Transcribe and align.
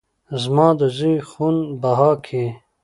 زما 0.41 0.67
د 0.79 0.81
زوى 0.97 1.15
خون 1.29 1.55
بها 1.81 2.11
کې 2.25 2.45